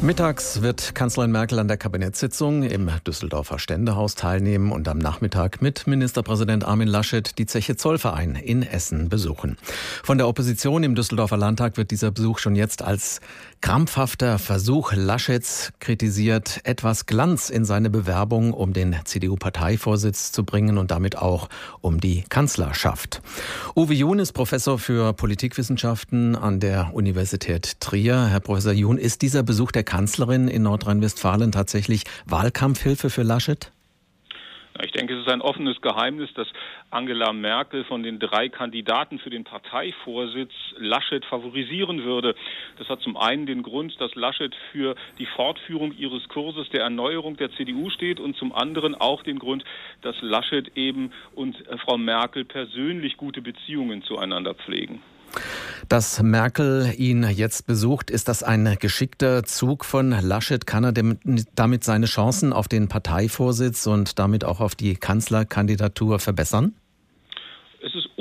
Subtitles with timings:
[0.00, 5.88] Mittags wird Kanzlerin Merkel an der Kabinettssitzung im Düsseldorfer Ständehaus teilnehmen und am Nachmittag mit
[5.88, 9.58] Ministerpräsident Armin Laschet die Zeche Zollverein in Essen besuchen.
[10.04, 13.20] Von der Opposition im Düsseldorfer Landtag wird dieser Besuch schon jetzt als
[13.60, 20.92] krampfhafter Versuch Laschets kritisiert, etwas Glanz in seine Bewerbung um den CDU-Parteivorsitz zu bringen und
[20.92, 21.48] damit auch
[21.80, 23.20] um die Kanzlerschaft.
[23.74, 28.26] Uwe Jun ist Professor für Politikwissenschaften an der Universität Trier.
[28.26, 33.72] Herr Professor Jun, ist dieser Besuch der Kanzlerin in Nordrhein-Westfalen tatsächlich Wahlkampfhilfe für Laschet?
[34.84, 36.46] Ich denke, es ist ein offenes Geheimnis, dass
[36.90, 42.34] Angela Merkel von den drei Kandidaten für den Parteivorsitz Laschet favorisieren würde.
[42.78, 47.38] Das hat zum einen den Grund, dass Laschet für die Fortführung ihres Kurses der Erneuerung
[47.38, 49.64] der CDU steht und zum anderen auch den Grund,
[50.02, 55.02] dass Laschet eben und Frau Merkel persönlich gute Beziehungen zueinander pflegen.
[55.88, 60.66] Dass Merkel ihn jetzt besucht, ist das ein geschickter Zug von Laschet?
[60.66, 66.74] Kann er damit seine Chancen auf den Parteivorsitz und damit auch auf die Kanzlerkandidatur verbessern?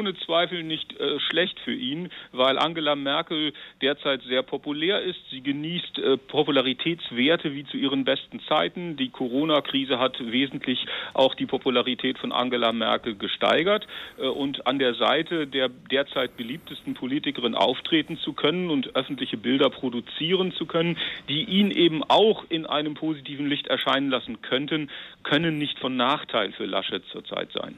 [0.00, 5.18] Ohne Zweifel nicht äh, schlecht für ihn, weil Angela Merkel derzeit sehr populär ist.
[5.30, 8.96] Sie genießt äh, Popularitätswerte wie zu ihren besten Zeiten.
[8.96, 13.86] Die Corona-Krise hat wesentlich auch die Popularität von Angela Merkel gesteigert.
[14.18, 19.68] Äh, und an der Seite der derzeit beliebtesten Politikerin auftreten zu können und öffentliche Bilder
[19.68, 20.96] produzieren zu können,
[21.28, 24.88] die ihn eben auch in einem positiven Licht erscheinen lassen könnten,
[25.24, 27.76] können nicht von Nachteil für Laschet zurzeit sein.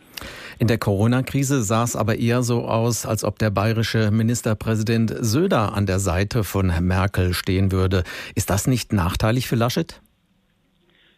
[0.61, 5.73] In der Corona-Krise sah es aber eher so aus, als ob der bayerische Ministerpräsident Söder
[5.73, 8.05] an der Seite von Merkel stehen würde.
[8.35, 10.03] Ist das nicht nachteilig für Laschet?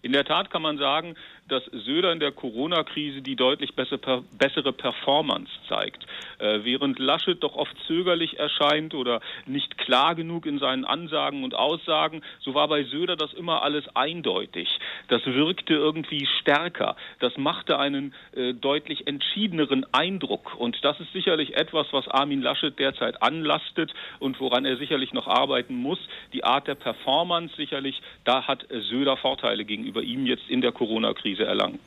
[0.04, 1.14] In der Tat kann man sagen,
[1.48, 6.04] dass Söder in der Corona-Krise die deutlich bessere Performance zeigt.
[6.38, 11.54] Äh, während Laschet doch oft zögerlich erscheint oder nicht klar genug in seinen Ansagen und
[11.54, 14.68] Aussagen, so war bei Söder das immer alles eindeutig.
[15.08, 16.96] Das wirkte irgendwie stärker.
[17.20, 20.54] Das machte einen äh, deutlich entschiedeneren Eindruck.
[20.54, 25.28] Und das ist sicherlich etwas, was Armin Laschet derzeit anlastet und woran er sicherlich noch
[25.28, 25.98] arbeiten muss.
[26.34, 31.24] Die Art der Performance sicherlich, da hat Söder Vorteile gegenüber ihm jetzt in der Corona-Krise.
[31.24, 31.80] Krise erlangt.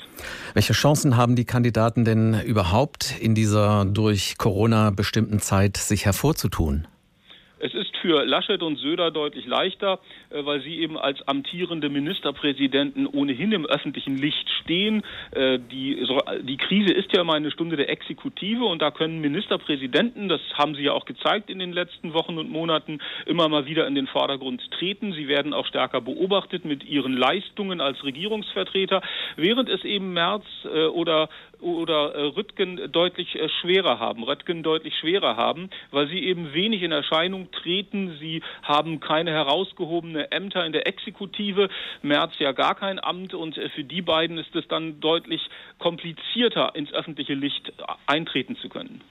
[0.53, 6.87] Welche Chancen haben die Kandidaten denn überhaupt in dieser durch Corona bestimmten Zeit sich hervorzutun?
[8.07, 13.65] Für Laschet und Söder deutlich leichter, äh, weil sie eben als amtierende Ministerpräsidenten ohnehin im
[13.65, 15.03] öffentlichen Licht stehen.
[15.31, 16.07] Äh, die,
[16.43, 20.75] die Krise ist ja immer eine Stunde der Exekutive und da können Ministerpräsidenten, das haben
[20.75, 24.07] sie ja auch gezeigt in den letzten Wochen und Monaten, immer mal wieder in den
[24.07, 25.11] Vordergrund treten.
[25.11, 29.01] Sie werden auch stärker beobachtet mit ihren Leistungen als Regierungsvertreter,
[29.35, 31.27] während es eben Merz äh, oder
[31.59, 37.49] oder Rüttgen deutlich schwerer haben, Röttgen deutlich schwerer haben, weil sie eben wenig in Erscheinung
[37.51, 37.96] treten.
[38.19, 41.69] Sie haben keine herausgehobene Ämter in der Exekutive.
[42.01, 45.41] Merz ja gar kein Amt und äh, für die beiden ist es dann deutlich
[45.79, 47.73] komplizierter, ins öffentliche Licht
[48.05, 49.01] eintreten zu können.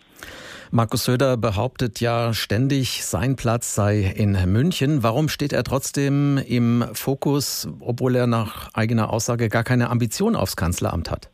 [0.71, 5.03] Markus Söder behauptet ja ständig, sein Platz sei in München.
[5.03, 10.57] Warum steht er trotzdem im Fokus, obwohl er nach eigener Aussage gar keine Ambition aufs
[10.57, 11.31] Kanzleramt hat?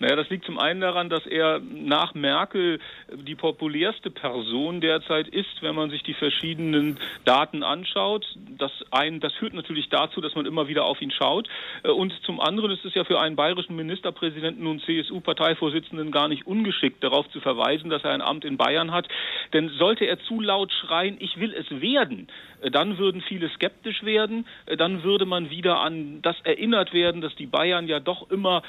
[0.00, 2.78] Naja, das liegt zum einen daran, dass er nach Merkel
[3.12, 8.24] die populärste Person derzeit ist, wenn man sich die verschiedenen Daten anschaut.
[8.56, 11.48] Das, ein, das führt natürlich dazu, dass man immer wieder auf ihn schaut.
[11.82, 16.46] Äh, und zum anderen ist es ja für einen bayerischen Ministerpräsidenten und CSU-Parteivorsitzenden gar nicht
[16.46, 19.08] ungeschickt, darauf zu verweisen, dass er ein Amt in Bayern hat.
[19.52, 22.28] Denn sollte er zu laut schreien, ich will es werden,
[22.60, 24.46] äh, dann würden viele skeptisch werden.
[24.66, 28.62] Äh, dann würde man wieder an das erinnert werden, dass die Bayern ja doch immer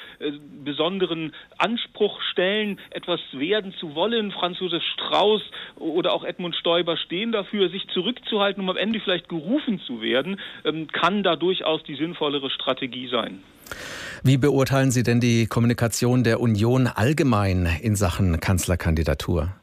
[0.64, 4.32] besonderen ihren Anspruch stellen, etwas werden zu wollen.
[4.32, 5.42] Franz Josef Strauß
[5.76, 10.40] oder auch Edmund Stoiber stehen dafür, sich zurückzuhalten, um am Ende vielleicht gerufen zu werden,
[10.64, 13.42] ähm, kann da durchaus die sinnvollere Strategie sein.
[14.22, 19.54] Wie beurteilen Sie denn die Kommunikation der Union allgemein in Sachen Kanzlerkandidatur?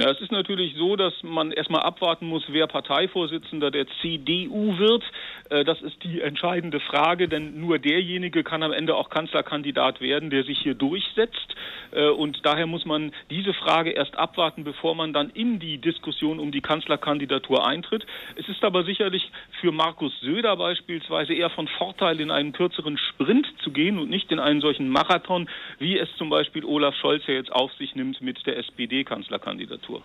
[0.00, 5.02] Na, es ist natürlich so, dass man erstmal abwarten muss, wer Parteivorsitzender der CDU wird.
[5.50, 10.30] Äh, das ist die entscheidende Frage, denn nur derjenige kann am Ende auch Kanzlerkandidat werden,
[10.30, 11.56] der sich hier durchsetzt.
[11.90, 16.38] Äh, und daher muss man diese Frage erst abwarten, bevor man dann in die Diskussion
[16.38, 18.06] um die Kanzlerkandidatur eintritt.
[18.36, 23.48] Es ist aber sicherlich für Markus Söder beispielsweise eher von Vorteil, in einen kürzeren Sprint
[23.64, 25.48] zu gehen und nicht in einen solchen Marathon,
[25.80, 29.87] wie es zum Beispiel Olaf Scholz ja jetzt auf sich nimmt mit der SPD-Kanzlerkandidatur.
[29.88, 30.02] Natur.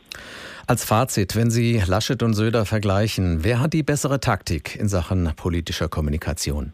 [0.68, 5.34] Als Fazit, wenn Sie Laschet und Söder vergleichen, wer hat die bessere Taktik in Sachen
[5.36, 6.74] politischer Kommunikation?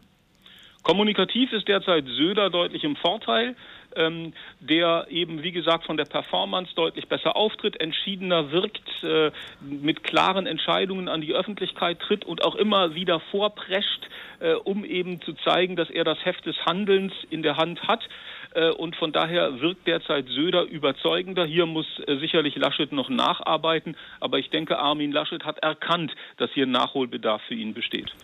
[0.82, 3.54] Kommunikativ ist derzeit Söder deutlich im Vorteil.
[3.96, 9.30] ähm, der eben, wie gesagt, von der Performance deutlich besser auftritt, entschiedener wirkt, äh,
[9.60, 14.08] mit klaren Entscheidungen an die Öffentlichkeit tritt und auch immer wieder vorprescht,
[14.40, 18.08] äh, um eben zu zeigen, dass er das Heft des Handelns in der Hand hat.
[18.54, 21.44] Äh, und von daher wirkt derzeit Söder überzeugender.
[21.44, 23.96] Hier muss äh, sicherlich Laschet noch nacharbeiten.
[24.20, 28.14] Aber ich denke, Armin Laschet hat erkannt, dass hier Nachholbedarf für ihn besteht.